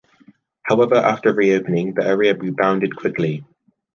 [0.63, 3.43] However after reopening, the area rebounded quickly.